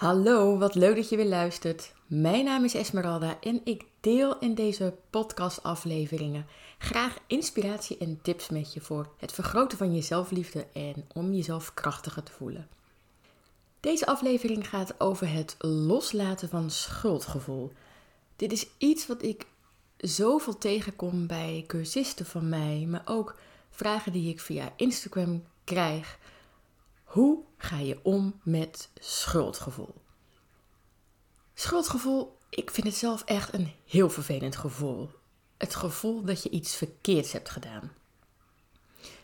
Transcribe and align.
Hallo, 0.00 0.58
wat 0.58 0.74
leuk 0.74 0.96
dat 0.96 1.08
je 1.08 1.16
weer 1.16 1.26
luistert. 1.28 1.92
Mijn 2.06 2.44
naam 2.44 2.64
is 2.64 2.74
Esmeralda 2.74 3.40
en 3.40 3.60
ik 3.64 3.84
deel 4.00 4.38
in 4.38 4.54
deze 4.54 4.94
podcastafleveringen 5.10 6.46
graag 6.78 7.18
inspiratie 7.26 7.98
en 7.98 8.18
tips 8.22 8.48
met 8.48 8.74
je 8.74 8.80
voor 8.80 9.08
het 9.18 9.32
vergroten 9.32 9.78
van 9.78 9.94
je 9.94 10.02
zelfliefde 10.02 10.66
en 10.72 11.06
om 11.14 11.32
jezelf 11.32 11.74
krachtiger 11.74 12.22
te 12.22 12.32
voelen. 12.32 12.68
Deze 13.80 14.06
aflevering 14.06 14.68
gaat 14.68 15.00
over 15.00 15.32
het 15.32 15.56
loslaten 15.58 16.48
van 16.48 16.70
schuldgevoel. 16.70 17.72
Dit 18.36 18.52
is 18.52 18.66
iets 18.78 19.06
wat 19.06 19.22
ik 19.22 19.46
zoveel 19.96 20.58
tegenkom 20.58 21.26
bij 21.26 21.64
cursisten 21.66 22.26
van 22.26 22.48
mij, 22.48 22.86
maar 22.88 23.02
ook 23.04 23.36
vragen 23.70 24.12
die 24.12 24.30
ik 24.30 24.40
via 24.40 24.72
Instagram 24.76 25.44
krijg. 25.64 26.18
Hoe 27.10 27.42
ga 27.56 27.78
je 27.78 27.98
om 28.02 28.40
met 28.42 28.90
schuldgevoel? 29.00 29.94
Schuldgevoel, 31.54 32.38
ik 32.50 32.70
vind 32.70 32.86
het 32.86 32.96
zelf 32.96 33.22
echt 33.24 33.54
een 33.54 33.72
heel 33.86 34.10
vervelend 34.10 34.56
gevoel. 34.56 35.10
Het 35.56 35.74
gevoel 35.74 36.24
dat 36.24 36.42
je 36.42 36.50
iets 36.50 36.76
verkeerds 36.76 37.32
hebt 37.32 37.50
gedaan. 37.50 37.92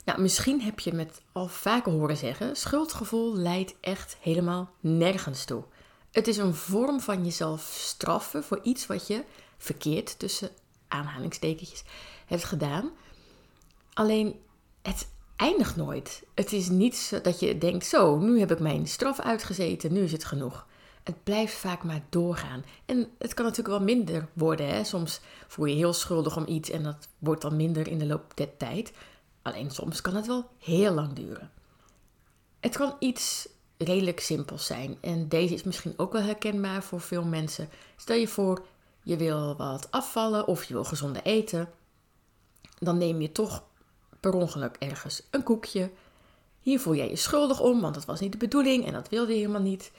Nou, 0.05 0.21
misschien 0.21 0.61
heb 0.61 0.81
je 0.81 0.93
met 0.93 1.23
al 1.33 1.49
vaker 1.49 1.93
horen 1.93 2.17
zeggen: 2.17 2.57
schuldgevoel 2.57 3.37
leidt 3.37 3.75
echt 3.81 4.17
helemaal 4.21 4.71
nergens 4.81 5.45
toe. 5.45 5.65
Het 6.11 6.29
is 6.29 6.37
een 6.37 6.55
vorm 6.55 7.01
van 7.01 7.25
jezelf 7.25 7.63
straffen 7.81 8.45
voor 8.45 8.61
iets 8.63 8.87
wat 8.87 9.07
je 9.07 9.25
verkeerd 9.59 10.19
tussen 10.19 10.51
aanhalingstekentjes 10.89 11.83
hebt 12.27 12.45
gedaan. 12.45 12.91
Alleen 13.93 14.41
het 14.83 15.09
eindigt 15.37 15.77
nooit. 15.77 16.23
Het 16.35 16.53
is 16.53 16.69
niet 16.69 17.21
dat 17.23 17.41
je 17.41 17.59
denkt: 17.59 17.87
zo, 17.87 18.17
nu 18.17 18.39
heb 18.39 18.51
ik 18.51 18.59
mijn 18.59 18.87
straf 18.87 19.21
uitgezeten, 19.21 19.93
nu 19.93 20.03
is 20.03 20.13
het 20.13 20.25
genoeg. 20.25 20.67
Het 21.03 21.25
blijft 21.25 21.55
vaak 21.55 21.85
maar 21.85 22.03
doorgaan. 22.09 22.65
En 22.85 23.09
het 23.19 23.35
kan 23.35 23.45
natuurlijk 23.45 23.77
wel 23.79 23.87
minder 23.87 24.29
worden. 24.33 24.69
Hè? 24.69 24.85
Soms 24.85 25.21
voel 25.47 25.67
je 25.67 25.75
heel 25.75 25.93
schuldig 25.93 26.37
om 26.37 26.47
iets 26.47 26.71
en 26.71 26.83
dat 26.83 27.09
wordt 27.19 27.43
dan 27.43 27.57
minder 27.57 27.89
in 27.89 27.99
de 27.99 28.07
loop 28.07 28.33
der 28.35 28.57
tijd. 28.57 28.93
Alleen 29.43 29.71
soms 29.71 30.01
kan 30.01 30.15
het 30.15 30.27
wel 30.27 30.51
heel 30.59 30.93
lang 30.93 31.13
duren. 31.13 31.51
Het 32.61 32.77
kan 32.77 32.97
iets 32.99 33.49
redelijk 33.77 34.21
simpels 34.21 34.67
zijn. 34.67 34.99
En 35.01 35.29
deze 35.29 35.55
is 35.55 35.63
misschien 35.63 35.95
ook 35.97 36.13
wel 36.13 36.23
herkenbaar 36.23 36.83
voor 36.83 37.01
veel 37.01 37.25
mensen. 37.25 37.69
Stel 37.97 38.17
je 38.17 38.29
voor, 38.29 38.65
je 39.03 39.17
wil 39.17 39.57
wat 39.57 39.91
afvallen 39.91 40.47
of 40.47 40.65
je 40.65 40.75
wil 40.75 40.85
gezonder 40.85 41.23
eten. 41.23 41.69
Dan 42.79 42.99
neem 42.99 43.21
je 43.21 43.33
toch 43.33 43.63
per 44.31 44.35
ongeluk 44.35 44.77
ergens 44.79 45.23
een 45.31 45.43
koekje. 45.43 45.91
Hier 46.61 46.81
voel 46.81 46.95
jij 46.95 47.09
je 47.09 47.17
schuldig 47.17 47.61
om, 47.61 47.81
want 47.81 47.95
dat 47.95 48.05
was 48.05 48.21
niet 48.21 48.33
de 48.33 48.39
bedoeling 48.39 48.87
en 48.87 48.93
dat 48.93 49.09
wilde 49.09 49.33
je 49.33 49.39
helemaal 49.39 49.61
niet. 49.61 49.93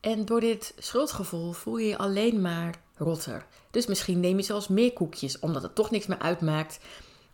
En 0.00 0.24
door 0.24 0.40
dit 0.40 0.74
schuldgevoel 0.78 1.52
voel 1.52 1.76
je 1.76 1.88
je 1.88 1.98
alleen 1.98 2.40
maar 2.40 2.80
rotter. 2.96 3.46
Dus 3.70 3.86
misschien 3.86 4.20
neem 4.20 4.36
je 4.36 4.42
zelfs 4.42 4.68
meer 4.68 4.92
koekjes, 4.92 5.38
omdat 5.38 5.62
het 5.62 5.74
toch 5.74 5.90
niks 5.90 6.06
meer 6.06 6.18
uitmaakt 6.18 6.78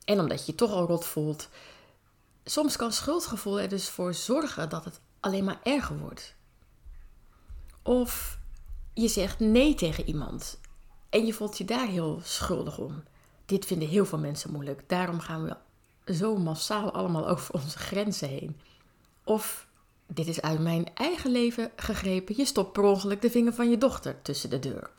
en 0.05 0.21
omdat 0.21 0.39
je 0.39 0.53
je 0.53 0.59
toch 0.59 0.73
al 0.73 0.87
rot 0.87 1.05
voelt. 1.05 1.49
Soms 2.45 2.77
kan 2.77 2.93
schuldgevoel 2.93 3.61
er 3.61 3.69
dus 3.69 3.89
voor 3.89 4.15
zorgen 4.15 4.69
dat 4.69 4.85
het 4.85 5.01
alleen 5.21 5.45
maar 5.45 5.61
erger 5.63 5.99
wordt. 5.99 6.35
Of 7.83 8.39
je 8.93 9.09
zegt 9.09 9.41
nee 9.41 9.75
tegen 9.75 10.07
iemand 10.07 10.61
en 11.11 11.27
je 11.27 11.33
voelt 11.33 11.59
je 11.59 11.65
daar 11.65 11.87
heel 11.87 12.21
schuldig 12.23 12.79
om. 12.79 13.03
Dit 13.47 13.67
vinden 13.67 13.89
heel 13.89 14.07
veel 14.07 14.19
mensen 14.19 14.53
moeilijk. 14.53 14.83
Daarom 14.87 15.21
gaan 15.21 15.45
we 15.45 15.57
zo 16.07 16.37
massaal 16.37 16.93
allemaal 16.93 17.29
over 17.29 17.55
onze 17.55 17.79
grenzen 17.79 18.29
heen. 18.29 18.61
Of 19.25 19.69
dit 20.07 20.27
is 20.27 20.41
uit 20.41 20.61
mijn 20.61 20.95
eigen 20.95 21.31
leven 21.31 21.71
gegrepen. 21.77 22.37
Je 22.37 22.45
stopt 22.45 22.73
per 22.73 22.83
ongeluk 22.83 23.23
de 23.23 23.31
vinger 23.31 23.53
van 23.53 23.71
je 23.71 23.79
dochter 23.79 24.23
tussen 24.23 24.51
de 24.51 24.59
deur. 24.59 24.91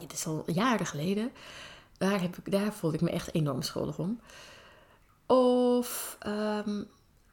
Dit 0.00 0.12
is 0.12 0.26
al 0.26 0.42
jaren 0.46 0.86
geleden. 0.86 1.32
Daar, 1.98 2.20
heb 2.20 2.36
ik, 2.36 2.50
daar 2.50 2.72
voelde 2.72 2.96
ik 2.96 3.02
me 3.02 3.10
echt 3.10 3.34
enorm 3.34 3.62
schuldig 3.62 3.98
om. 3.98 4.20
Of 5.26 6.16
ehm, 6.20 6.82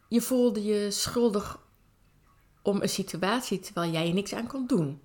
je 0.07 0.21
voelde 0.21 0.63
je 0.63 0.91
schuldig 0.91 1.59
om 2.61 2.81
een 2.81 2.89
situatie 2.89 3.59
terwijl 3.59 3.91
jij 3.91 4.07
er 4.07 4.13
niks 4.13 4.33
aan 4.33 4.47
kon 4.47 4.67
doen. 4.67 5.01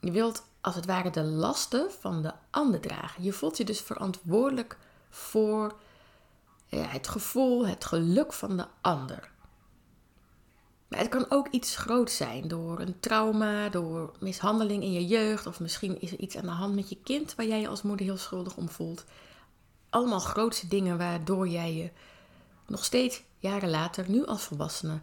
Je 0.00 0.10
wilt 0.10 0.44
als 0.60 0.74
het 0.74 0.86
ware 0.86 1.10
de 1.10 1.22
lasten 1.22 1.90
van 1.90 2.22
de 2.22 2.32
ander 2.50 2.80
dragen. 2.80 3.22
Je 3.22 3.32
voelt 3.32 3.56
je 3.56 3.64
dus 3.64 3.80
verantwoordelijk 3.80 4.78
voor 5.10 5.74
het 6.80 7.08
gevoel, 7.08 7.66
het 7.66 7.84
geluk 7.84 8.32
van 8.32 8.56
de 8.56 8.66
ander. 8.80 9.30
Maar 10.88 11.00
het 11.00 11.08
kan 11.08 11.26
ook 11.28 11.48
iets 11.48 11.76
groots 11.76 12.16
zijn 12.16 12.48
door 12.48 12.80
een 12.80 13.00
trauma, 13.00 13.68
door 13.68 14.12
mishandeling 14.20 14.82
in 14.82 14.92
je 14.92 15.06
jeugd, 15.06 15.46
of 15.46 15.60
misschien 15.60 16.00
is 16.00 16.12
er 16.12 16.18
iets 16.18 16.36
aan 16.36 16.44
de 16.44 16.50
hand 16.50 16.74
met 16.74 16.88
je 16.88 16.98
kind 17.04 17.34
waar 17.34 17.46
jij 17.46 17.60
je 17.60 17.68
als 17.68 17.82
moeder 17.82 18.06
heel 18.06 18.16
schuldig 18.16 18.56
om 18.56 18.68
voelt. 18.68 19.04
Allemaal 19.90 20.20
grootste 20.20 20.68
dingen 20.68 20.98
waardoor 20.98 21.48
jij 21.48 21.74
je 21.74 21.90
nog 22.66 22.84
steeds 22.84 23.22
jaren 23.38 23.70
later, 23.70 24.10
nu 24.10 24.26
als 24.26 24.42
volwassene, 24.42 25.00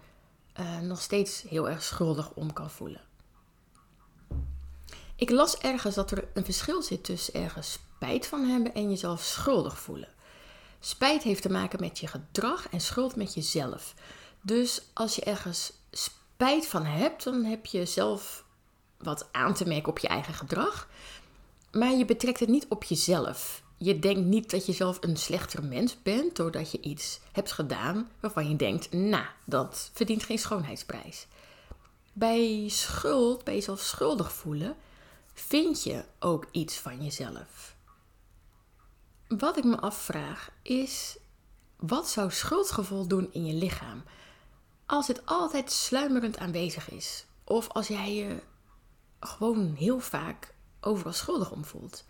uh, 0.59 0.79
nog 0.79 1.01
steeds 1.01 1.41
heel 1.41 1.69
erg 1.69 1.83
schuldig 1.83 2.31
om 2.33 2.53
kan 2.53 2.69
voelen. 2.69 3.01
Ik 5.15 5.29
las 5.29 5.57
ergens 5.57 5.95
dat 5.95 6.11
er 6.11 6.27
een 6.33 6.45
verschil 6.45 6.81
zit 6.81 7.03
tussen 7.03 7.33
ergens 7.33 7.71
spijt 7.71 8.27
van 8.27 8.45
hebben 8.45 8.73
en 8.73 8.89
jezelf 8.89 9.21
schuldig 9.21 9.79
voelen. 9.79 10.09
Spijt 10.79 11.23
heeft 11.23 11.41
te 11.41 11.51
maken 11.51 11.79
met 11.79 11.99
je 11.99 12.07
gedrag 12.07 12.69
en 12.69 12.81
schuld 12.81 13.15
met 13.15 13.33
jezelf. 13.33 13.93
Dus 14.41 14.81
als 14.93 15.15
je 15.15 15.23
ergens 15.23 15.73
spijt 15.91 16.67
van 16.67 16.85
hebt, 16.85 17.23
dan 17.23 17.43
heb 17.43 17.65
je 17.65 17.85
zelf 17.85 18.43
wat 18.97 19.27
aan 19.31 19.53
te 19.53 19.67
merken 19.67 19.91
op 19.91 19.99
je 19.99 20.07
eigen 20.07 20.33
gedrag. 20.33 20.89
Maar 21.71 21.91
je 21.91 22.05
betrekt 22.05 22.39
het 22.39 22.49
niet 22.49 22.65
op 22.69 22.83
jezelf. 22.83 23.61
Je 23.77 23.99
denkt 23.99 24.25
niet 24.25 24.49
dat 24.51 24.65
je 24.65 24.73
zelf 24.73 24.97
een 25.01 25.17
slechter 25.17 25.63
mens 25.63 26.01
bent 26.01 26.35
doordat 26.35 26.71
je 26.71 26.81
iets 26.81 27.19
hebt 27.31 27.51
gedaan 27.51 28.09
waarvan 28.19 28.49
je 28.49 28.55
denkt, 28.55 28.91
nou, 28.91 29.25
dat 29.45 29.89
verdient 29.93 30.23
geen 30.23 30.39
schoonheidsprijs. 30.39 31.27
Bij 32.13 32.65
schuld, 32.67 33.43
bij 33.43 33.53
jezelf 33.53 33.79
schuldig 33.79 34.33
voelen, 34.33 34.75
vind 35.33 35.83
je 35.83 36.03
ook 36.19 36.47
iets 36.51 36.77
van 36.77 37.03
jezelf. 37.03 37.75
Wat 39.37 39.57
ik 39.57 39.63
me 39.63 39.79
afvraag 39.79 40.49
is, 40.61 41.17
wat 41.75 42.09
zou 42.09 42.31
schuldgevoel 42.31 43.07
doen 43.07 43.29
in 43.31 43.45
je 43.45 43.53
lichaam? 43.53 44.03
als 44.89 45.07
het 45.07 45.25
altijd 45.25 45.71
sluimerend 45.71 46.37
aanwezig 46.37 46.91
is. 46.91 47.25
Of 47.43 47.69
als 47.69 47.87
jij 47.87 48.13
je 48.13 48.41
gewoon 49.19 49.73
heel 49.77 49.99
vaak 49.99 50.53
overal 50.81 51.13
schuldig 51.13 51.51
om 51.51 51.65
voelt. 51.65 52.05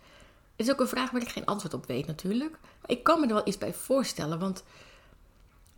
Het 0.55 0.67
is 0.67 0.71
ook 0.71 0.79
een 0.79 0.87
vraag 0.87 1.11
waar 1.11 1.21
ik 1.21 1.29
geen 1.29 1.45
antwoord 1.45 1.73
op 1.73 1.85
weet 1.85 2.07
natuurlijk. 2.07 2.51
Maar 2.61 2.89
ik 2.89 3.03
kan 3.03 3.19
me 3.19 3.27
er 3.27 3.33
wel 3.33 3.47
iets 3.47 3.57
bij 3.57 3.73
voorstellen. 3.73 4.39
Want 4.39 4.63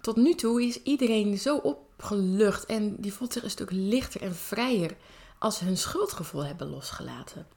tot 0.02 0.16
nu 0.16 0.36
toe 0.36 0.64
is 0.64 0.82
iedereen 0.84 1.38
zo 1.38 1.58
opgelucht. 1.58 2.66
En 2.66 2.96
die 2.96 3.14
voelt 3.14 3.34
zich 3.34 3.44
een 3.44 3.50
stuk 3.50 3.72
lichter 3.72 4.22
en 4.22 4.36
vrijer 4.36 4.98
als 5.40 5.58
ze 5.58 5.66
hun 5.66 5.78
schuldgevoel 5.78 6.46
hebben 6.46 6.70
losgelaten. 6.70 7.48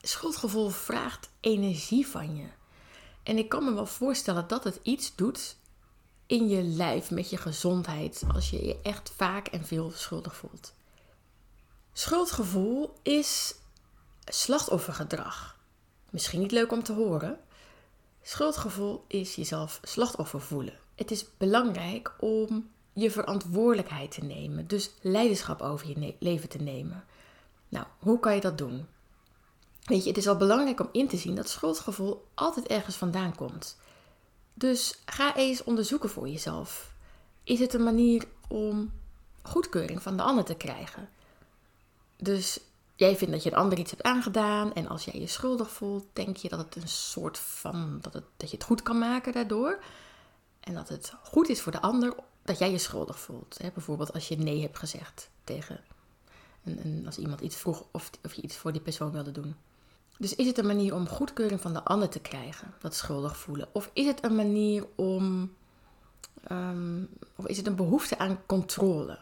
Schuldgevoel 0.00 0.68
vraagt 0.68 1.30
energie 1.40 2.06
van 2.06 2.36
je. 2.36 2.46
En 3.28 3.38
ik 3.38 3.48
kan 3.48 3.64
me 3.64 3.72
wel 3.72 3.86
voorstellen 3.86 4.48
dat 4.48 4.64
het 4.64 4.80
iets 4.82 5.14
doet 5.14 5.56
in 6.26 6.48
je 6.48 6.62
lijf, 6.62 7.10
met 7.10 7.30
je 7.30 7.36
gezondheid, 7.36 8.22
als 8.34 8.50
je 8.50 8.66
je 8.66 8.80
echt 8.82 9.12
vaak 9.16 9.46
en 9.46 9.64
veel 9.64 9.90
schuldig 9.90 10.36
voelt. 10.36 10.74
Schuldgevoel 11.92 12.94
is 13.02 13.54
slachtoffergedrag. 14.24 15.58
Misschien 16.10 16.40
niet 16.40 16.52
leuk 16.52 16.72
om 16.72 16.82
te 16.82 16.92
horen. 16.92 17.40
Schuldgevoel 18.22 19.04
is 19.08 19.34
jezelf 19.34 19.80
slachtoffer 19.82 20.40
voelen. 20.40 20.78
Het 20.94 21.10
is 21.10 21.36
belangrijk 21.36 22.14
om 22.18 22.70
je 22.92 23.10
verantwoordelijkheid 23.10 24.10
te 24.10 24.24
nemen, 24.24 24.66
dus 24.66 24.90
leiderschap 25.00 25.60
over 25.60 25.88
je 25.88 26.14
leven 26.18 26.48
te 26.48 26.58
nemen. 26.58 27.04
Nou, 27.68 27.86
hoe 27.98 28.20
kan 28.20 28.34
je 28.34 28.40
dat 28.40 28.58
doen? 28.58 28.86
Weet 29.88 30.02
je, 30.02 30.08
het 30.08 30.18
is 30.18 30.28
al 30.28 30.36
belangrijk 30.36 30.80
om 30.80 30.88
in 30.92 31.08
te 31.08 31.16
zien 31.16 31.34
dat 31.34 31.48
schuldgevoel 31.48 32.26
altijd 32.34 32.66
ergens 32.66 32.96
vandaan 32.96 33.34
komt. 33.34 33.76
Dus 34.54 35.02
ga 35.04 35.36
eens 35.36 35.64
onderzoeken 35.64 36.10
voor 36.10 36.28
jezelf. 36.28 36.92
Is 37.44 37.60
het 37.60 37.74
een 37.74 37.82
manier 37.82 38.24
om 38.48 38.92
goedkeuring 39.42 40.02
van 40.02 40.16
de 40.16 40.22
ander 40.22 40.44
te 40.44 40.54
krijgen? 40.54 41.08
Dus 42.16 42.60
jij 42.94 43.16
vindt 43.16 43.32
dat 43.32 43.42
je 43.42 43.50
een 43.50 43.58
ander 43.58 43.78
iets 43.78 43.90
hebt 43.90 44.02
aangedaan 44.02 44.74
en 44.74 44.88
als 44.88 45.04
jij 45.04 45.20
je 45.20 45.26
schuldig 45.26 45.70
voelt, 45.70 46.04
denk 46.12 46.36
je 46.36 46.48
dat 46.48 46.58
het 46.58 46.76
een 46.76 46.88
soort 46.88 47.38
van 47.38 47.98
dat, 48.00 48.12
het, 48.12 48.24
dat 48.36 48.50
je 48.50 48.56
het 48.56 48.66
goed 48.66 48.82
kan 48.82 48.98
maken 48.98 49.32
daardoor. 49.32 49.78
En 50.60 50.74
dat 50.74 50.88
het 50.88 51.12
goed 51.22 51.48
is 51.48 51.60
voor 51.60 51.72
de 51.72 51.80
ander 51.80 52.14
dat 52.42 52.58
jij 52.58 52.70
je 52.70 52.78
schuldig 52.78 53.18
voelt. 53.20 53.56
Bijvoorbeeld 53.74 54.12
als 54.12 54.28
je 54.28 54.38
nee 54.38 54.60
hebt 54.60 54.78
gezegd 54.78 55.30
tegen 55.44 55.80
een, 56.64 56.86
een, 56.86 57.06
als 57.06 57.18
iemand 57.18 57.40
iets 57.40 57.56
vroeg 57.56 57.84
of, 57.90 58.10
of 58.24 58.34
je 58.34 58.42
iets 58.42 58.56
voor 58.56 58.72
die 58.72 58.80
persoon 58.80 59.12
wilde 59.12 59.32
doen. 59.32 59.56
Dus 60.18 60.34
is 60.34 60.46
het 60.46 60.58
een 60.58 60.66
manier 60.66 60.94
om 60.94 61.08
goedkeuring 61.08 61.60
van 61.60 61.72
de 61.72 61.84
ander 61.84 62.08
te 62.08 62.20
krijgen, 62.20 62.74
dat 62.78 62.94
schuldig 62.94 63.36
voelen? 63.36 63.68
Of 63.72 63.90
is 63.92 64.06
het 64.06 64.24
een 64.24 64.34
manier 64.34 64.86
om, 64.94 65.54
um, 66.50 67.08
of 67.36 67.46
is 67.46 67.56
het 67.56 67.66
een 67.66 67.76
behoefte 67.76 68.18
aan 68.18 68.40
controle? 68.46 69.18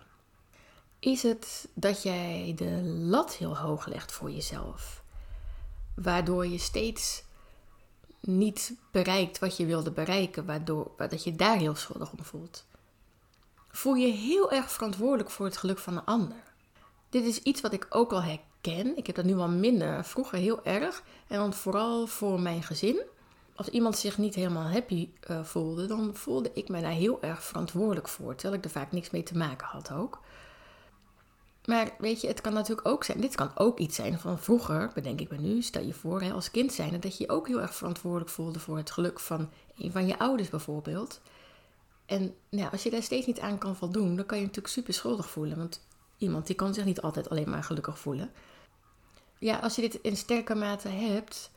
Is 0.98 1.22
het 1.22 1.69
dat 1.75 2.02
jij 2.02 2.52
de 2.56 2.82
lat 2.84 3.34
heel 3.34 3.56
hoog 3.56 3.87
legt 3.87 4.12
voor 4.12 4.31
jezelf? 4.31 5.02
Waardoor 5.94 6.46
je 6.46 6.58
steeds 6.58 7.22
niet 8.20 8.75
bereikt 8.90 9.38
wat 9.38 9.56
je 9.56 9.66
wilde 9.66 9.90
bereiken, 9.90 10.46
waardoor 10.46 10.90
dat 10.96 11.25
je 11.25 11.37
daar 11.37 11.56
heel 11.56 11.75
schuldig 11.75 12.12
om 12.12 12.25
voelt. 12.25 12.64
Voel 13.69 13.94
je 13.94 14.12
heel 14.12 14.52
erg 14.52 14.70
verantwoordelijk 14.70 15.31
voor 15.31 15.46
het 15.46 15.56
geluk 15.56 15.78
van 15.78 15.96
een 15.96 16.04
ander. 16.04 16.42
Dit 17.08 17.25
is 17.25 17.42
iets 17.42 17.60
wat 17.60 17.72
ik 17.72 17.87
ook 17.90 18.12
al 18.12 18.22
Ik 18.74 19.06
heb 19.06 19.16
dat 19.16 19.24
nu 19.24 19.34
wel 19.34 19.48
minder, 19.48 20.04
vroeger 20.04 20.38
heel 20.38 20.64
erg. 20.64 21.02
En 21.26 21.52
vooral 21.52 22.06
voor 22.06 22.40
mijn 22.40 22.62
gezin. 22.62 23.02
Als 23.54 23.68
iemand 23.68 23.96
zich 23.96 24.18
niet 24.18 24.34
helemaal 24.34 24.70
happy 24.70 25.08
uh, 25.30 25.44
voelde, 25.44 25.86
dan 25.86 26.14
voelde 26.14 26.50
ik 26.54 26.68
me 26.68 26.80
daar 26.80 26.90
heel 26.90 27.22
erg 27.22 27.42
verantwoordelijk 27.42 28.08
voor. 28.08 28.34
Terwijl 28.34 28.58
ik 28.58 28.64
er 28.64 28.70
vaak 28.70 28.92
niks 28.92 29.10
mee 29.10 29.22
te 29.22 29.36
maken 29.36 29.66
had 29.66 29.92
ook. 29.92 30.20
Maar 31.66 31.90
weet 31.98 32.20
je, 32.20 32.26
het 32.26 32.40
kan 32.40 32.52
natuurlijk 32.52 32.88
ook 32.88 33.04
zijn, 33.04 33.20
dit 33.20 33.34
kan 33.34 33.50
ook 33.54 33.78
iets 33.78 33.96
zijn 33.96 34.18
van 34.18 34.38
vroeger, 34.38 34.90
bedenk 34.94 35.20
ik 35.20 35.30
me 35.30 35.38
nu, 35.38 35.62
stel 35.62 35.82
je 35.82 35.94
voor 35.94 36.22
hè, 36.22 36.32
als 36.32 36.50
kind 36.50 36.72
zijn, 36.72 37.00
dat 37.00 37.16
je 37.16 37.24
je 37.24 37.30
ook 37.30 37.46
heel 37.46 37.60
erg 37.60 37.74
verantwoordelijk 37.74 38.30
voelde 38.30 38.58
voor 38.58 38.76
het 38.76 38.90
geluk 38.90 39.20
van 39.20 39.50
een 39.76 39.92
van 39.92 40.06
je 40.06 40.18
ouders 40.18 40.48
bijvoorbeeld. 40.48 41.20
En 42.06 42.34
nou, 42.48 42.70
als 42.72 42.82
je 42.82 42.90
daar 42.90 43.02
steeds 43.02 43.26
niet 43.26 43.40
aan 43.40 43.58
kan 43.58 43.76
voldoen, 43.76 44.16
dan 44.16 44.26
kan 44.26 44.36
je, 44.36 44.42
je 44.42 44.48
natuurlijk 44.48 44.74
super 44.74 44.94
schuldig 44.94 45.30
voelen, 45.30 45.56
want 45.56 45.86
iemand 46.18 46.46
die 46.46 46.56
kan 46.56 46.74
zich 46.74 46.84
niet 46.84 47.00
altijd 47.00 47.30
alleen 47.30 47.50
maar 47.50 47.62
gelukkig 47.62 47.98
voelen. 47.98 48.30
Ja, 49.38 49.59
als 49.59 49.75
je 49.75 49.81
dit 49.81 49.99
in 50.03 50.17
sterke 50.17 50.55
mate 50.55 50.88
hebt, 50.88 51.50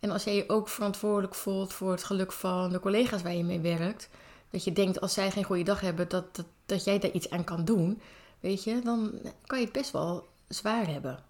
en 0.00 0.10
als 0.10 0.24
jij 0.24 0.34
je 0.34 0.48
ook 0.48 0.68
verantwoordelijk 0.68 1.34
voelt 1.34 1.72
voor 1.72 1.90
het 1.90 2.04
geluk 2.04 2.32
van 2.32 2.70
de 2.70 2.80
collega's 2.80 3.22
waar 3.22 3.34
je 3.34 3.44
mee 3.44 3.60
werkt, 3.60 4.08
dat 4.50 4.64
je 4.64 4.72
denkt 4.72 5.00
als 5.00 5.12
zij 5.12 5.30
geen 5.30 5.44
goede 5.44 5.62
dag 5.62 5.80
hebben, 5.80 6.08
dat, 6.08 6.36
dat, 6.36 6.46
dat 6.66 6.84
jij 6.84 6.98
daar 6.98 7.10
iets 7.10 7.30
aan 7.30 7.44
kan 7.44 7.64
doen 7.64 8.00
weet 8.42 8.64
je, 8.64 8.80
dan 8.80 9.20
kan 9.46 9.58
je 9.58 9.64
het 9.64 9.72
best 9.72 9.90
wel 9.90 10.28
zwaar 10.48 10.86
hebben. 10.86 11.24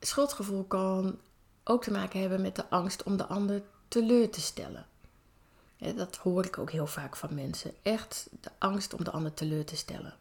Schuldgevoel 0.00 0.64
kan 0.64 1.18
ook 1.64 1.82
te 1.82 1.90
maken 1.90 2.20
hebben 2.20 2.40
met 2.40 2.56
de 2.56 2.70
angst 2.70 3.02
om 3.02 3.16
de 3.16 3.26
ander 3.26 3.62
teleur 3.88 4.30
te 4.30 4.40
stellen. 4.40 4.86
dat 5.94 6.16
hoor 6.16 6.44
ik 6.44 6.58
ook 6.58 6.70
heel 6.70 6.86
vaak 6.86 7.16
van 7.16 7.34
mensen. 7.34 7.74
Echt 7.82 8.28
de 8.40 8.50
angst 8.58 8.94
om 8.94 9.04
de 9.04 9.10
ander 9.10 9.34
teleur 9.34 9.64
te 9.64 9.76
stellen. 9.76 10.14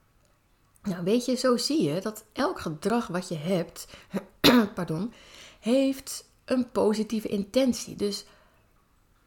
Nou, 0.88 1.04
weet 1.04 1.26
je, 1.26 1.36
zo 1.36 1.58
zie 1.58 1.84
je 1.84 2.02
dat 2.02 2.26
elk 2.34 2.60
gedrag 2.60 3.08
wat 3.08 3.28
je 3.28 3.36
hebt, 3.36 3.88
pardon, 4.76 5.14
heeft 5.60 6.26
een 6.46 6.72
positieve 6.72 7.28
intentie. 7.28 7.96
Dus 7.96 8.26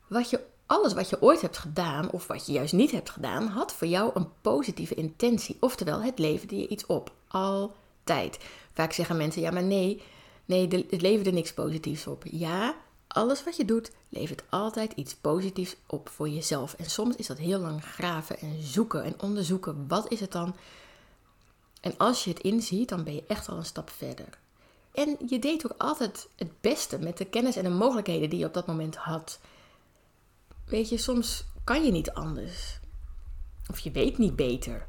wat 0.07 0.31
je 0.31 0.41
alles 0.67 0.93
wat 0.93 1.09
je 1.09 1.23
ooit 1.23 1.41
hebt 1.41 1.59
gedaan, 1.59 2.11
of 2.11 2.27
wat 2.27 2.47
je 2.47 2.53
juist 2.53 2.73
niet 2.73 2.91
hebt 2.91 3.11
gedaan, 3.11 3.47
had 3.47 3.73
voor 3.73 3.87
jou 3.87 4.11
een 4.15 4.29
positieve 4.41 4.95
intentie. 4.95 5.57
Oftewel, 5.61 6.03
het 6.03 6.19
leverde 6.19 6.57
je 6.57 6.69
iets 6.69 6.87
op. 6.87 7.13
Altijd. 7.29 8.39
Vaak 8.73 8.93
zeggen 8.93 9.17
mensen, 9.17 9.43
ja 9.43 9.51
maar 9.51 9.63
nee, 9.63 10.03
nee, 10.45 10.87
het 10.91 11.01
leverde 11.01 11.33
niks 11.33 11.55
positiefs 11.55 12.07
op. 12.07 12.25
Ja, 12.31 12.75
alles 13.09 13.45
wat 13.45 13.57
je 13.57 13.65
doet, 13.65 13.91
levert 14.09 14.43
altijd 14.49 14.93
iets 14.93 15.15
positiefs 15.15 15.77
op 15.87 16.09
voor 16.09 16.29
jezelf. 16.29 16.75
En 16.75 16.91
soms 16.91 17.17
is 17.17 17.27
dat 17.27 17.39
heel 17.39 17.59
lang 17.59 17.85
graven 17.85 18.39
en 18.39 18.63
zoeken 18.63 19.05
en 19.05 19.15
onderzoeken. 19.21 19.85
Wat 19.89 20.13
is 20.13 20.21
het 20.21 20.33
dan? 20.33 20.55
En 21.81 21.95
als 21.97 22.25
je 22.25 22.31
het 22.31 22.41
inziet, 22.41 22.89
dan 22.89 23.05
ben 23.05 23.15
je 23.15 23.25
echt 23.27 23.49
al 23.49 23.57
een 23.57 23.65
stap 23.65 23.91
verder. 23.91 24.39
En 24.93 25.17
je 25.27 25.39
deed 25.39 25.65
ook 25.65 25.79
altijd 25.79 26.29
het 26.37 26.61
beste 26.61 26.99
met 26.99 27.19
de 27.19 27.25
kennis 27.25 27.57
en 27.57 27.65
de 27.65 27.71
mogelijkheden 27.71 28.31
die 28.31 28.39
je 28.39 28.47
op 28.47 28.55
dat 28.55 28.67
moment 28.67 28.97
had. 28.97 29.41
Weet 30.65 30.89
je, 30.89 30.99
soms 30.99 31.45
kan 31.65 31.85
je 31.85 31.93
niet 31.93 32.11
anders. 32.11 32.81
Of 33.71 33.79
je 33.79 33.91
weet 33.91 34.19
niet 34.19 34.37
beter. 34.37 34.87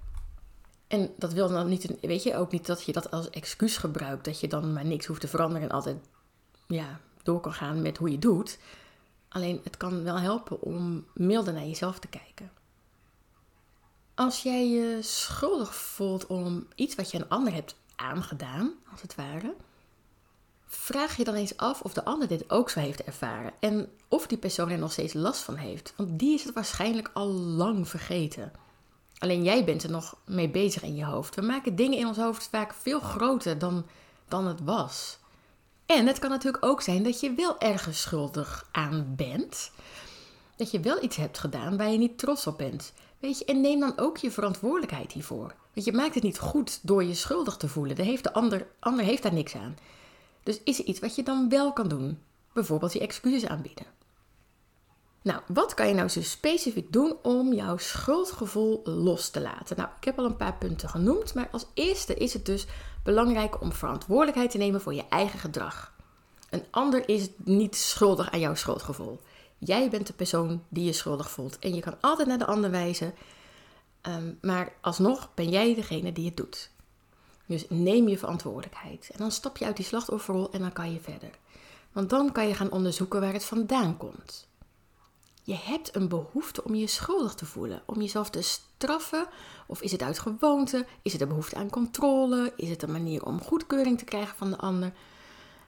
En 0.88 1.13
dat 1.17 1.33
wil 1.33 1.47
dan 1.47 1.67
niet, 1.67 1.95
weet 2.01 2.23
je, 2.23 2.35
ook 2.35 2.51
niet 2.51 2.65
dat 2.65 2.83
je 2.83 2.91
dat 2.91 3.11
als 3.11 3.29
excuus 3.29 3.77
gebruikt. 3.77 4.25
Dat 4.25 4.39
je 4.39 4.47
dan 4.47 4.73
maar 4.73 4.85
niks 4.85 5.05
hoeft 5.05 5.21
te 5.21 5.27
veranderen 5.27 5.69
en 5.69 5.75
altijd 5.75 5.97
ja, 6.67 6.99
door 7.23 7.39
kan 7.39 7.53
gaan 7.53 7.81
met 7.81 7.97
hoe 7.97 8.11
je 8.11 8.19
doet. 8.19 8.59
Alleen 9.29 9.61
het 9.63 9.77
kan 9.77 10.03
wel 10.03 10.19
helpen 10.19 10.61
om 10.61 11.05
milder 11.13 11.53
naar 11.53 11.65
jezelf 11.65 11.99
te 11.99 12.07
kijken. 12.07 12.51
Als 14.21 14.44
jij 14.44 14.68
je 14.68 14.97
schuldig 15.01 15.75
voelt 15.75 16.27
om 16.27 16.68
iets 16.75 16.95
wat 16.95 17.12
je 17.12 17.18
een 17.18 17.29
ander 17.29 17.53
hebt 17.53 17.75
aangedaan, 17.95 18.73
als 18.91 19.01
het 19.01 19.15
ware, 19.15 19.56
vraag 20.65 21.18
je 21.18 21.23
dan 21.23 21.33
eens 21.33 21.57
af 21.57 21.81
of 21.81 21.94
de 21.94 22.06
ander 22.06 22.27
dit 22.27 22.50
ook 22.50 22.69
zo 22.69 22.79
heeft 22.79 23.03
ervaren. 23.03 23.53
En 23.59 23.89
of 24.07 24.27
die 24.27 24.38
persoon 24.38 24.69
er 24.69 24.77
nog 24.77 24.91
steeds 24.91 25.13
last 25.13 25.41
van 25.41 25.56
heeft. 25.56 25.94
Want 25.97 26.19
die 26.19 26.33
is 26.33 26.44
het 26.44 26.53
waarschijnlijk 26.53 27.09
al 27.13 27.27
lang 27.31 27.88
vergeten. 27.88 28.51
Alleen 29.18 29.44
jij 29.44 29.63
bent 29.63 29.83
er 29.83 29.89
nog 29.89 30.15
mee 30.25 30.50
bezig 30.50 30.83
in 30.83 30.95
je 30.95 31.06
hoofd. 31.06 31.35
We 31.35 31.41
maken 31.41 31.75
dingen 31.75 31.97
in 31.97 32.07
ons 32.07 32.17
hoofd 32.17 32.47
vaak 32.51 32.74
veel 32.74 33.00
groter 33.00 33.57
dan, 33.57 33.85
dan 34.27 34.47
het 34.47 34.62
was. 34.63 35.17
En 35.85 36.07
het 36.07 36.19
kan 36.19 36.29
natuurlijk 36.29 36.65
ook 36.65 36.81
zijn 36.81 37.03
dat 37.03 37.19
je 37.19 37.33
wel 37.33 37.59
ergens 37.59 38.01
schuldig 38.01 38.67
aan 38.71 39.13
bent. 39.15 39.71
Dat 40.62 40.72
je 40.72 40.80
wel 40.80 41.04
iets 41.04 41.16
hebt 41.16 41.38
gedaan 41.38 41.78
waar 41.78 41.90
je 41.90 41.98
niet 41.98 42.18
trots 42.18 42.48
op 42.48 42.58
bent. 42.58 42.94
Weet 43.19 43.38
je, 43.38 43.46
en 43.46 43.62
neem 43.62 43.80
dan 43.80 43.94
ook 43.98 44.18
je 44.18 44.31
verantwoordelijkheid 44.31 45.12
hiervoor. 45.12 45.56
Want 45.74 45.86
je 45.86 45.94
maakt 45.94 46.13
het 46.13 46.24
niet 46.24 46.40
goed 46.40 46.80
door 46.81 47.04
je 47.04 47.13
schuldig 47.13 47.58
te 47.58 47.68
voelen. 47.68 47.96
De 47.96 48.04
heeft 48.04 48.24
de 48.24 48.34
ander, 48.34 48.68
ander 48.80 49.06
heeft 49.06 49.24
daar 49.24 49.34
niks 49.34 49.56
aan. 49.56 49.78
Dus 50.44 50.63
is 50.63 50.80
er 50.80 50.86
iets 50.86 51.00
wat 51.00 51.16
je 51.16 51.24
dan 51.24 51.50
wel 51.50 51.74
kan 51.74 51.88
doen? 51.88 52.19
Bijvoorbeeld 52.54 52.94
je 52.94 53.00
excuses 53.00 53.46
aanbieden. 53.46 53.86
Nou, 55.22 55.42
wat 55.48 55.74
kan 55.74 55.88
je 55.88 55.94
nou 55.94 56.10
zo 56.10 56.22
specifiek 56.22 56.94
doen 56.94 57.16
om 57.22 57.54
jouw 57.54 57.78
schuldgevoel 57.78 58.81
los 58.84 59.30
te 59.30 59.42
laten? 59.42 59.78
Nou, 59.78 59.90
ik 59.98 60.04
heb 60.04 60.18
al 60.18 60.25
een 60.25 60.38
paar 60.38 60.56
punten 60.56 60.90
genoemd, 60.90 61.34
maar 61.34 61.50
als 61.52 61.66
eerste 61.74 62.13
is 62.13 62.34
het 62.34 62.46
dus 62.46 62.66
belangrijk 63.04 63.62
om 63.62 63.74
verantwoordelijkheid 63.74 64.52
te 64.52 64.58
nemen 64.58 64.81
voor 64.81 64.94
je 64.94 65.08
eigen 65.10 65.40
gedrag. 65.40 65.94
Een 66.50 66.66
ander 66.72 67.10
is 67.10 67.30
niet 67.38 67.75
schuldig 67.75 68.31
aan 68.31 68.40
jouw 68.40 68.56
schuldgevoel. 68.56 69.19
Jij 69.63 69.90
bent 69.90 70.08
de 70.08 70.13
persoon 70.13 70.63
die 70.69 70.86
je 70.86 70.94
schuldig 70.94 71.31
voelt 71.31 71.60
en 71.60 71.75
je 71.75 71.81
kan 71.81 71.96
altijd 72.02 72.28
naar 72.28 72.38
de 72.38 72.46
ander 72.46 72.72
wijzen, 72.72 73.13
um, 74.02 74.38
maar 74.42 74.74
alsnog 74.81 75.30
ben 75.34 75.50
jij 75.50 75.75
degene 75.75 76.12
die 76.12 76.25
het 76.25 76.38
doet. 76.38 76.69
Dus 77.46 77.66
neem 77.69 78.08
je 78.08 78.18
verantwoordelijkheid. 78.18 79.10
En 79.12 79.18
dan 79.18 79.31
stap 79.31 79.58
je 79.58 79.66
uit 79.66 79.75
die 79.75 79.86
slachtofferrol 79.86 80.52
en 80.52 80.60
dan 80.60 80.74
kan 80.74 80.94
je 80.94 81.00
verder. 81.00 81.30
Want 81.92 82.10
dan 82.10 82.31
kan 82.31 82.48
je 82.48 82.54
gaan 82.54 82.72
onderzoeken 82.72 83.22
waar 83.22 83.34
het 83.34 83.46
vandaan 83.46 83.98
komt. 83.98 84.48
Je 85.44 85.56
hebt 85.56 85.96
een 85.96 86.08
behoefte 86.08 86.63
om 86.63 86.75
je 86.75 86.88
schuldig 86.88 87.34
te 87.34 87.46
voelen, 87.46 87.81
om 87.86 88.02
jezelf 88.02 88.30
te 88.30 88.42
straffen. 88.42 89.28
Of 89.68 89.81
is 89.81 89.92
het 89.92 90.02
uit 90.02 90.19
gewoonte? 90.19 90.86
Is 91.02 91.12
het 91.12 91.22
een 91.22 91.28
behoefte 91.28 91.56
aan 91.56 91.69
controle? 91.69 92.54
Is 92.56 92.69
het 92.69 92.84
een 92.84 92.92
manier 92.92 93.25
om 93.25 93.42
goedkeuring 93.42 93.98
te 93.98 94.06
krijgen 94.06 94.38
van 94.38 94.50
de 94.50 94.58
ander? 94.58 94.94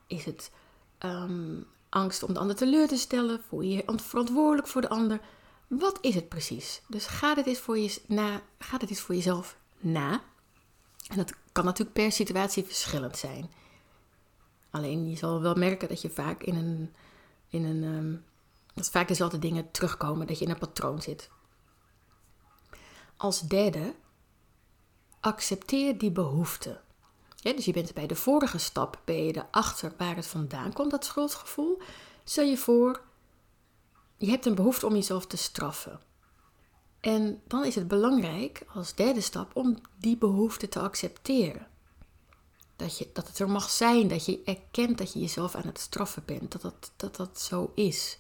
Is 0.08 0.26
het 0.26 0.52
ehm, 0.98 1.62
angst 1.94 2.24
om 2.24 2.34
de 2.34 2.40
ander 2.40 2.56
teleur 2.56 2.88
te 2.88 2.98
stellen? 2.98 3.42
Voel 3.48 3.62
je 3.62 3.76
je 3.76 3.84
verantwoordelijk 3.96 4.68
voor 4.68 4.82
de 4.82 4.90
ander? 4.90 5.20
Wat 5.68 5.98
is 6.02 6.16
het 6.16 6.30
precies? 6.30 6.82
Dus 6.88 7.06
ga 7.06 7.36
dit 7.36 7.46
eens 7.46 7.60
voor, 7.60 7.78
je, 7.78 8.02
na, 8.08 8.42
ga 8.60 8.78
dit 8.78 9.00
voor 9.00 9.16
jezelf 9.16 9.58
na. 9.80 10.22
En 11.08 11.18
dat 11.18 11.34
kan 11.52 11.66
natuurlijk 11.66 11.96
per 11.96 12.12
situatie 12.12 12.64
verschillend 12.64 13.18
zijn. 13.18 13.52
Alleen 14.70 15.10
je 15.10 15.18
zal 15.18 15.42
wel 15.42 15.56
merken 15.56 15.88
dat 15.88 16.02
je 16.02 16.10
vaak 16.10 16.44
in 16.44 16.56
een. 16.56 16.94
In 17.50 17.64
een 17.64 17.84
um, 17.84 18.24
dat 18.74 18.90
vaak 18.90 19.08
dezelfde 19.08 19.40
dingen 19.40 19.72
terugkomen, 19.72 20.28
dat 20.28 20.40
je 20.40 20.46
in 20.46 20.52
een 20.52 20.58
patroon 20.58 21.02
zit. 21.02 21.30
Als 23.18 23.42
derde, 23.42 23.96
accepteer 25.20 25.98
die 25.98 26.12
behoefte. 26.12 26.82
Ja, 27.44 27.54
dus 27.54 27.66
je 27.66 27.74
bent 27.74 27.94
bij 27.94 28.08
de 28.08 28.16
vorige 28.16 28.58
stap, 28.58 29.02
ben 29.06 29.26
je 29.26 29.36
erachter 29.36 29.94
waar 29.98 30.16
het 30.16 30.28
vandaan 30.28 30.74
komt, 30.74 30.92
dat 30.92 31.06
schuldgevoel. 31.06 31.82
Stel 32.24 32.46
je 32.46 32.58
voor, 32.58 33.02
je 34.18 34.30
hebt 34.30 34.46
een 34.46 34.56
behoefte 34.56 34.86
om 34.86 34.94
jezelf 34.94 35.26
te 35.26 35.38
straffen. 35.38 36.00
En 37.00 37.42
dan 37.48 37.66
is 37.66 37.76
het 37.76 37.88
belangrijk 37.88 38.66
als 38.74 38.96
derde 38.96 39.22
stap 39.22 39.56
om 39.56 39.78
die 39.98 40.18
behoefte 40.18 40.70
te 40.70 40.80
accepteren. 40.80 41.68
Dat, 42.76 42.98
je, 42.98 43.10
dat 43.14 43.28
het 43.28 43.40
er 43.40 43.50
mag 43.50 43.70
zijn, 43.70 44.08
dat 44.08 44.26
je 44.26 44.42
erkent 44.46 44.98
dat 44.98 45.14
je 45.14 45.20
jezelf 45.20 45.56
aan 45.56 45.66
het 45.66 45.80
straffen 45.80 46.24
bent, 46.26 46.52
dat 46.52 46.62
dat, 46.62 46.92
dat, 46.96 47.16
dat 47.16 47.40
zo 47.40 47.72
is. 47.76 48.18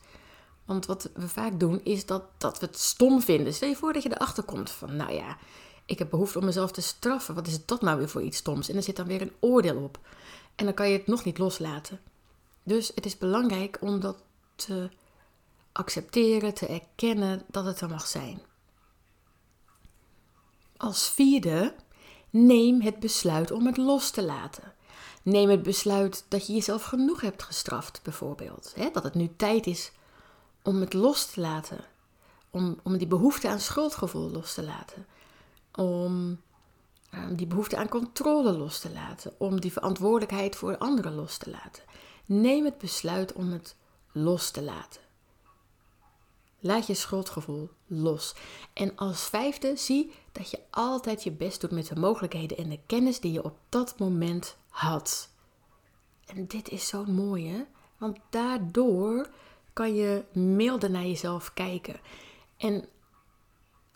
Want 0.66 0.86
wat 0.86 1.10
we 1.14 1.28
vaak 1.28 1.60
doen 1.60 1.84
is 1.84 2.06
dat, 2.06 2.24
dat 2.38 2.60
we 2.60 2.66
het 2.66 2.80
stom 2.80 3.22
vinden. 3.22 3.54
Stel 3.54 3.70
je 3.70 3.76
voor 3.76 3.94
dat 3.94 4.04
je 4.04 4.12
erachter 4.12 4.44
komt 4.44 4.72
van, 4.72 4.96
nou 4.96 5.14
ja, 5.14 5.38
ik 5.86 6.00
heb 6.00 6.10
behoefte 6.10 6.40
om 6.40 6.46
mezelf 6.46 6.72
te 6.72 6.82
straffen. 6.82 7.36
Wat 7.36 7.48
is 7.48 7.66
dat 7.66 7.82
nou 7.82 7.98
weer 7.98 8.10
voor 8.10 8.22
iets 8.22 8.38
stoms? 8.38 8.70
En 8.70 8.76
er 8.76 8.84
zit 8.84 8.96
dan 8.96 9.08
weer 9.08 9.22
een 9.22 9.34
oordeel 9.40 9.84
op. 9.84 10.00
En 10.56 10.66
dan 10.66 10.74
kan 10.74 10.90
je 10.90 10.98
het 10.98 11.08
nog 11.08 11.24
niet 11.24 11.38
loslaten. 11.38 12.00
Dus 12.64 12.92
het 12.96 13.06
is 13.06 13.18
belangrijk 13.18 13.78
om 13.82 14.00
dat 14.00 14.18
te 14.56 14.90
accepteren, 15.72 16.54
te 16.54 16.68
erkennen 16.68 17.44
dat 17.48 17.66
het 17.66 17.82
er 17.82 17.90
mag 17.90 18.08
zijn. 18.08 18.42
Als 20.78 21.10
vierde, 21.10 21.76
neem 22.30 22.82
het 22.82 23.00
besluit 23.00 23.52
om 23.52 23.66
het 23.66 23.78
los 23.78 24.10
te 24.10 24.24
laten. 24.24 24.74
Neem 25.24 25.50
het 25.50 25.64
besluit 25.64 26.26
dat 26.28 26.48
je 26.48 26.54
jezelf 26.54 26.84
genoeg 26.84 27.22
hebt 27.22 27.44
gestraft, 27.44 28.00
bijvoorbeeld. 28.04 28.74
Dat 28.94 29.04
het 29.04 29.14
nu 29.14 29.30
tijd 29.36 29.68
is 29.68 29.92
om 30.62 30.80
het 30.80 30.94
los 30.94 31.26
te 31.26 31.42
laten. 31.42 31.86
Om, 32.50 32.80
om 32.84 32.98
die 32.98 33.08
behoefte 33.08 33.50
aan 33.50 33.60
schuldgevoel 33.60 34.30
los 34.32 34.54
te 34.54 34.64
laten. 34.64 35.06
Om 35.76 36.42
ehm, 37.10 37.36
die 37.36 37.48
behoefte 37.48 37.78
aan 37.78 37.90
controle 37.90 38.52
los 38.52 38.80
te 38.80 38.92
laten, 38.92 39.34
om 39.38 39.62
die 39.62 39.72
verantwoordelijkheid 39.72 40.56
voor 40.56 40.78
anderen 40.78 41.16
los 41.16 41.38
te 41.38 41.50
laten. 41.50 41.84
Neem 42.26 42.66
het 42.66 42.78
besluit 42.78 43.34
om 43.34 43.52
het 43.52 43.76
los 44.12 44.52
te 44.52 44.64
laten. 44.64 45.02
Laat 46.60 46.88
je 46.88 46.94
schuldgevoel 46.94 47.70
los. 47.88 48.36
En 48.74 48.96
als 48.96 49.24
vijfde, 49.24 49.76
zie 49.76 50.12
dat 50.32 50.52
je 50.52 50.60
altijd 50.70 51.24
je 51.24 51.32
best 51.32 51.62
doet 51.62 51.72
met 51.72 51.88
de 51.88 52.00
mogelijkheden 52.00 52.58
en 52.58 52.70
de 52.70 52.80
kennis 52.86 53.20
die 53.20 53.32
je 53.32 53.44
op 53.44 53.58
dat 53.70 54.00
moment 54.00 54.58
had. 54.70 55.30
En 56.26 56.48
dit 56.48 56.70
is 56.70 56.88
zo 56.88 57.06
mooi, 57.06 57.48
hè? 57.48 57.64
Want 57.98 58.18
daardoor 58.30 59.30
kan 59.74 59.96
je 59.96 60.24
milder 60.32 60.90
naar 60.90 61.06
jezelf 61.06 61.54
kijken. 61.54 62.00
En 62.58 62.86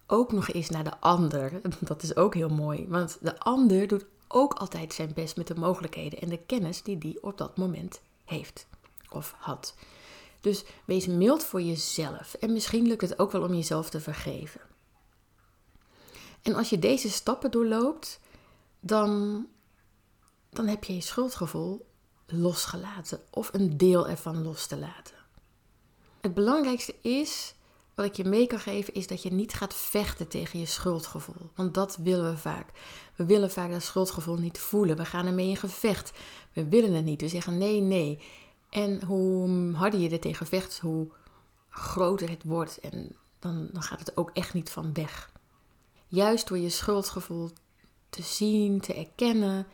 ook 0.08 0.32
nog 0.32 0.50
eens 0.50 0.70
naar 0.70 0.84
de 0.84 1.00
ander. 1.00 1.62
Dat 1.80 2.04
is 2.04 2.16
ook 2.16 2.34
heel 2.34 2.50
mooi. 2.50 2.86
Want 2.88 3.18
de 3.22 3.40
ander 3.40 3.88
doet 3.88 4.06
ook 4.28 4.54
altijd 4.54 4.94
zijn 4.94 5.14
best 5.14 5.38
met 5.38 5.48
de 5.48 5.56
mogelijkheden 5.56 6.20
en 6.20 6.30
de 6.30 6.40
kennis 6.46 6.84
die 6.84 6.98
die 6.98 7.24
op 7.24 7.38
dat 7.38 7.58
moment 7.58 8.02
heeft 8.26 8.68
of 9.10 9.36
had. 9.38 9.76
Dus 10.42 10.64
wees 10.86 11.08
mild 11.08 11.44
voor 11.44 11.62
jezelf. 11.62 12.34
En 12.34 12.54
misschien 12.54 12.88
lukt 12.88 13.02
het 13.02 13.20
ook 13.20 13.32
wel 13.32 13.44
om 13.44 13.54
jezelf 13.54 13.90
te 13.90 14.00
vergeven. 14.00 14.62
En 16.42 16.56
als 16.56 16.70
je 16.70 16.80
deze 16.80 17.10
stappen 17.10 17.52
doorloopt, 17.52 18.20
dan, 18.80 19.46
dan 20.50 20.68
heb 20.68 20.84
je 20.84 20.94
je 20.94 21.02
schuldgevoel 21.02 21.86
losgelaten 22.26 23.20
of 23.30 23.54
een 23.54 23.78
deel 23.78 24.08
ervan 24.08 24.44
los 24.44 24.68
te 24.68 24.78
laten. 24.78 25.16
Het 26.22 26.34
belangrijkste 26.34 26.96
is, 27.02 27.56
wat 27.98 28.06
ik 28.06 28.16
je 28.16 28.24
mee 28.24 28.48
kan 28.48 28.60
geven, 28.60 28.94
is 28.94 29.08
dat 29.08 29.22
je 29.22 29.32
niet 29.32 29.54
gaat 29.54 29.74
vechten 29.74 30.28
tegen 30.28 30.60
je 30.60 30.66
schuldgevoel. 30.66 31.50
Want 31.56 31.74
dat 31.74 31.96
willen 31.96 32.32
we 32.32 32.38
vaak. 32.38 32.72
We 33.16 33.26
willen 33.26 33.52
vaak 33.52 33.72
dat 33.72 33.84
schuldgevoel 33.84 34.38
niet 34.38 34.60
voelen. 34.60 34.98
We 34.98 35.06
gaan 35.06 35.26
ermee 35.26 35.50
in 35.50 35.58
gevecht. 35.58 36.12
We 36.54 36.68
willen 36.68 36.94
het 36.94 37.06
niet. 37.06 37.22
We 37.22 37.28
zeggen 37.28 37.58
nee, 37.58 37.82
nee. 37.82 38.20
En 38.70 39.04
hoe 39.04 39.74
harder 39.74 40.00
je 40.00 40.10
er 40.10 40.20
tegen 40.20 40.46
vecht, 40.46 40.80
hoe 40.80 41.08
groter 41.70 42.30
het 42.30 42.44
wordt. 42.44 42.80
En 42.80 43.16
dan, 43.40 43.70
dan 43.72 43.82
gaat 43.82 44.00
het 44.00 44.18
ook 44.18 44.30
echt 44.34 44.54
niet 44.54 44.70
van 44.70 44.94
weg. 44.94 45.32
Juist 46.08 46.48
door 46.48 46.58
je 46.58 46.70
schuldgevoel 46.70 47.50
te 48.10 48.22
zien, 48.22 48.82
te 48.82 48.94
erkennen, 48.94 49.68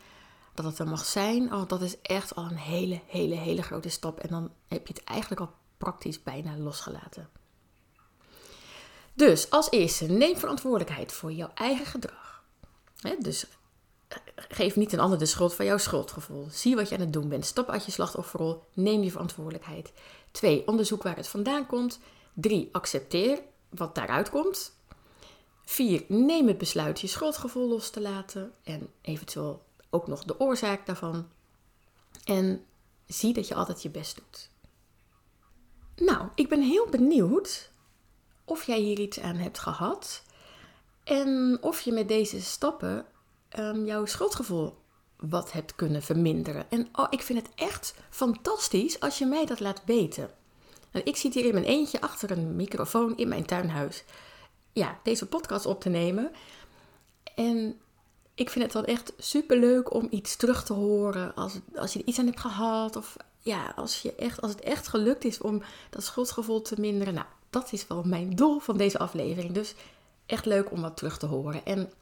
dat 0.54 0.64
het 0.64 0.78
er 0.78 0.88
mag 0.88 1.04
zijn, 1.04 1.54
oh, 1.54 1.68
dat 1.68 1.82
is 1.82 2.00
echt 2.00 2.34
al 2.34 2.44
een 2.44 2.56
hele, 2.56 3.00
hele, 3.06 3.34
hele 3.34 3.62
grote 3.62 3.88
stap. 3.88 4.18
En 4.18 4.28
dan 4.28 4.50
heb 4.68 4.86
je 4.86 4.92
het 4.92 5.04
eigenlijk 5.04 5.40
al 5.40 5.52
praktisch 5.78 6.22
bijna 6.22 6.56
losgelaten. 6.56 7.28
Dus 9.14 9.50
als 9.50 9.70
eerste, 9.70 10.04
neem 10.04 10.36
verantwoordelijkheid 10.36 11.12
voor 11.12 11.32
jouw 11.32 11.50
eigen 11.54 11.86
gedrag. 11.86 12.42
dus 13.18 13.46
eh, 14.08 14.18
geef 14.36 14.76
niet 14.76 14.92
een 14.92 15.00
ander 15.00 15.18
de 15.18 15.26
schuld 15.26 15.54
van 15.54 15.64
jouw 15.64 15.78
schuldgevoel. 15.78 16.46
Zie 16.50 16.74
wat 16.74 16.88
je 16.88 16.94
aan 16.94 17.00
het 17.00 17.12
doen 17.12 17.28
bent. 17.28 17.46
Stap 17.46 17.68
uit 17.68 17.84
je 17.84 17.92
slachtofferrol. 17.92 18.62
Neem 18.72 19.02
je 19.02 19.10
verantwoordelijkheid. 19.10 19.92
Twee, 20.30 20.66
onderzoek 20.66 21.02
waar 21.02 21.16
het 21.16 21.28
vandaan 21.28 21.66
komt. 21.66 21.98
Drie, 22.32 22.68
accepteer 22.72 23.42
wat 23.68 23.94
daaruit 23.94 24.30
komt. 24.30 24.72
Vier, 25.64 26.04
neem 26.08 26.48
het 26.48 26.58
besluit 26.58 27.00
je 27.00 27.06
schuldgevoel 27.06 27.68
los 27.68 27.90
te 27.90 28.00
laten. 28.00 28.52
En 28.62 28.88
eventueel 29.00 29.62
ook 29.90 30.06
nog 30.06 30.24
de 30.24 30.40
oorzaak 30.40 30.86
daarvan. 30.86 31.28
En 32.24 32.64
zie 33.06 33.32
dat 33.32 33.48
je 33.48 33.54
altijd 33.54 33.82
je 33.82 33.90
best 33.90 34.16
doet. 34.16 34.50
Nou, 36.06 36.28
ik 36.34 36.48
ben 36.48 36.62
heel 36.62 36.88
benieuwd 36.88 37.70
of 38.44 38.66
jij 38.66 38.78
hier 38.78 38.98
iets 38.98 39.20
aan 39.20 39.36
hebt 39.36 39.58
gehad. 39.58 40.22
En 41.04 41.58
of 41.60 41.80
je 41.80 41.92
met 41.92 42.08
deze 42.08 42.42
stappen 42.42 43.06
um, 43.58 43.84
jouw 43.84 44.04
schuldgevoel 44.04 44.76
wat 45.16 45.52
hebt 45.52 45.74
kunnen 45.74 46.02
verminderen. 46.02 46.70
En 46.70 46.88
oh, 46.92 47.06
ik 47.10 47.22
vind 47.22 47.38
het 47.38 47.48
echt 47.54 47.94
fantastisch 48.10 49.00
als 49.00 49.18
je 49.18 49.26
mij 49.26 49.46
dat 49.46 49.60
laat 49.60 49.82
weten. 49.84 50.30
Nou, 50.90 51.04
ik 51.04 51.16
zit 51.16 51.34
hier 51.34 51.44
in 51.44 51.54
mijn 51.54 51.64
eentje 51.64 52.00
achter 52.00 52.30
een 52.30 52.56
microfoon 52.56 53.16
in 53.16 53.28
mijn 53.28 53.46
tuinhuis. 53.46 54.04
Ja, 54.72 54.98
deze 55.02 55.26
podcast 55.26 55.66
op 55.66 55.80
te 55.80 55.88
nemen. 55.88 56.30
En 57.34 57.80
ik 58.34 58.50
vind 58.50 58.64
het 58.64 58.72
dan 58.72 58.84
echt 58.84 59.12
super 59.18 59.58
leuk 59.58 59.94
om 59.94 60.06
iets 60.10 60.36
terug 60.36 60.64
te 60.64 60.72
horen 60.72 61.34
als, 61.34 61.58
als 61.74 61.92
je 61.92 61.98
er 61.98 62.06
iets 62.06 62.18
aan 62.18 62.26
hebt 62.26 62.40
gehad. 62.40 62.96
Of 62.96 63.16
ja, 63.38 63.72
als, 63.76 64.02
je 64.02 64.14
echt, 64.14 64.40
als 64.40 64.50
het 64.50 64.60
echt 64.60 64.88
gelukt 64.88 65.24
is 65.24 65.40
om 65.40 65.62
dat 65.90 66.04
schuldgevoel 66.04 66.62
te 66.62 66.80
minderen. 66.80 67.14
Nou, 67.14 67.26
dat 67.54 67.72
is 67.72 67.86
wel 67.86 68.02
mijn 68.02 68.36
doel 68.36 68.58
van 68.58 68.76
deze 68.76 68.98
aflevering. 68.98 69.52
Dus 69.52 69.74
echt 70.26 70.46
leuk 70.46 70.70
om 70.70 70.80
wat 70.80 70.96
terug 70.96 71.18
te 71.18 71.26
horen. 71.26 71.64
En 71.64 71.92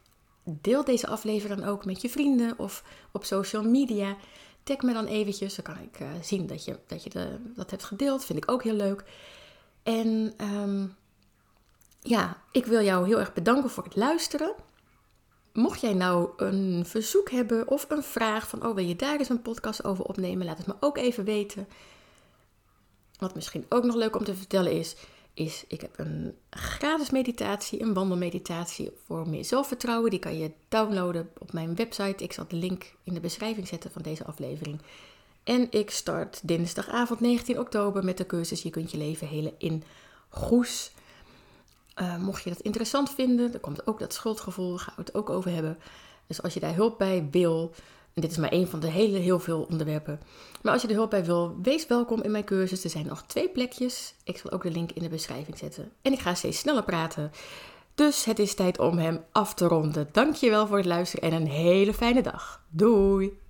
deel 0.43 0.83
deze 0.83 1.07
aflevering 1.07 1.59
dan 1.59 1.69
ook 1.69 1.85
met 1.85 2.01
je 2.01 2.09
vrienden 2.09 2.59
of 2.59 2.83
op 3.11 3.23
social 3.23 3.63
media. 3.63 4.15
Tag 4.63 4.77
me 4.77 4.93
dan 4.93 5.05
eventjes, 5.05 5.55
dan 5.55 5.65
kan 5.65 5.83
ik 5.83 5.99
uh, 5.99 6.07
zien 6.21 6.47
dat 6.47 6.65
je, 6.65 6.79
dat, 6.87 7.03
je 7.03 7.39
dat 7.55 7.69
hebt 7.69 7.83
gedeeld. 7.83 8.25
Vind 8.25 8.43
ik 8.43 8.51
ook 8.51 8.63
heel 8.63 8.75
leuk. 8.75 9.03
En 9.83 10.33
um, 10.41 10.95
ja, 11.99 12.37
ik 12.51 12.65
wil 12.65 12.81
jou 12.81 13.07
heel 13.07 13.19
erg 13.19 13.33
bedanken 13.33 13.69
voor 13.69 13.83
het 13.83 13.95
luisteren. 13.95 14.53
Mocht 15.53 15.81
jij 15.81 15.93
nou 15.93 16.29
een 16.37 16.85
verzoek 16.85 17.31
hebben 17.31 17.67
of 17.67 17.85
een 17.89 18.03
vraag 18.03 18.47
van, 18.47 18.65
oh 18.65 18.75
wil 18.75 18.85
je 18.85 18.95
daar 18.95 19.19
eens 19.19 19.29
een 19.29 19.41
podcast 19.41 19.83
over 19.83 20.05
opnemen, 20.05 20.45
laat 20.45 20.57
het 20.57 20.67
me 20.67 20.75
ook 20.79 20.97
even 20.97 21.23
weten. 21.23 21.67
Wat 23.17 23.35
misschien 23.35 23.65
ook 23.69 23.83
nog 23.83 23.95
leuk 23.95 24.15
om 24.15 24.23
te 24.23 24.35
vertellen 24.35 24.71
is, 24.71 24.95
is 25.33 25.63
ik 25.67 25.81
heb 25.81 25.99
een 25.99 26.35
gratis 26.49 27.09
meditatie, 27.09 27.81
een 27.81 27.93
wandelmeditatie 27.93 28.91
voor 29.05 29.29
meer 29.29 29.45
zelfvertrouwen. 29.45 30.09
Die 30.09 30.19
kan 30.19 30.37
je 30.37 30.51
downloaden 30.67 31.29
op 31.37 31.53
mijn 31.53 31.75
website. 31.75 32.23
Ik 32.23 32.33
zal 32.33 32.45
de 32.47 32.55
link 32.55 32.93
in 33.03 33.13
de 33.13 33.19
beschrijving 33.19 33.67
zetten 33.67 33.91
van 33.91 34.01
deze 34.01 34.25
aflevering. 34.25 34.81
En 35.43 35.67
ik 35.71 35.89
start 35.89 36.47
dinsdagavond 36.47 37.19
19 37.19 37.59
oktober 37.59 38.03
met 38.03 38.17
de 38.17 38.25
cursus 38.25 38.61
Je 38.61 38.69
kunt 38.69 38.91
je 38.91 38.97
leven 38.97 39.27
helen 39.27 39.53
in 39.57 39.83
Goes. 40.29 40.91
Uh, 42.01 42.17
mocht 42.17 42.43
je 42.43 42.49
dat 42.49 42.59
interessant 42.59 43.09
vinden, 43.09 43.51
dan 43.51 43.61
komt 43.61 43.87
ook 43.87 43.99
dat 43.99 44.13
schuldgevoel, 44.13 44.77
gaan 44.77 44.93
we 44.95 45.01
het 45.01 45.15
ook 45.15 45.29
over 45.29 45.51
hebben. 45.51 45.77
Dus 46.27 46.41
als 46.41 46.53
je 46.53 46.59
daar 46.59 46.75
hulp 46.75 46.97
bij 46.97 47.27
wil, 47.31 47.73
en 48.13 48.21
dit 48.21 48.31
is 48.31 48.37
maar 48.37 48.49
één 48.49 48.67
van 48.67 48.79
de 48.79 48.87
hele 48.87 49.17
heel 49.17 49.39
veel 49.39 49.67
onderwerpen. 49.69 50.19
Maar 50.61 50.73
als 50.73 50.81
je 50.81 50.87
er 50.87 50.93
hulp 50.93 51.09
bij 51.09 51.25
wil, 51.25 51.57
wees 51.61 51.87
welkom 51.87 52.21
in 52.21 52.31
mijn 52.31 52.43
cursus. 52.43 52.83
Er 52.83 52.89
zijn 52.89 53.05
nog 53.05 53.23
twee 53.23 53.49
plekjes. 53.49 54.15
Ik 54.23 54.37
zal 54.37 54.51
ook 54.51 54.63
de 54.63 54.71
link 54.71 54.91
in 54.91 55.03
de 55.03 55.09
beschrijving 55.09 55.57
zetten. 55.57 55.91
En 56.01 56.11
ik 56.11 56.19
ga 56.19 56.33
steeds 56.33 56.59
sneller 56.59 56.83
praten. 56.83 57.31
Dus 57.95 58.25
het 58.25 58.39
is 58.39 58.55
tijd 58.55 58.79
om 58.79 58.97
hem 58.97 59.23
af 59.31 59.53
te 59.53 59.67
ronden. 59.67 60.09
Dankjewel 60.11 60.67
voor 60.67 60.77
het 60.77 60.85
luisteren 60.85 61.31
en 61.31 61.41
een 61.41 61.47
hele 61.47 61.93
fijne 61.93 62.21
dag. 62.21 62.63
Doei! 62.69 63.42